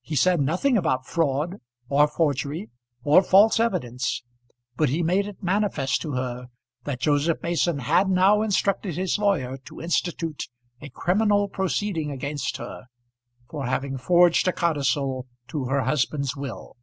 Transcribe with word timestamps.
He 0.00 0.16
said 0.16 0.40
nothing 0.40 0.78
about 0.78 1.06
fraud, 1.06 1.56
or 1.90 2.08
forgery, 2.08 2.70
or 3.04 3.20
false 3.22 3.60
evidence, 3.60 4.22
but 4.76 4.88
he 4.88 5.02
made 5.02 5.26
it 5.26 5.42
manifest 5.42 6.00
to 6.00 6.12
her 6.12 6.48
that 6.84 7.00
Joseph 7.02 7.42
Mason 7.42 7.80
had 7.80 8.08
now 8.08 8.40
instructed 8.40 8.96
his 8.96 9.18
lawyer 9.18 9.58
to 9.66 9.82
institute 9.82 10.44
a 10.80 10.88
criminal 10.88 11.46
proceeding 11.46 12.10
against 12.10 12.56
her 12.56 12.86
for 13.50 13.66
having 13.66 13.98
forged 13.98 14.48
a 14.48 14.52
codicil 14.54 15.26
to 15.48 15.66
her 15.66 15.82
husband's 15.82 16.34
will. 16.34 16.78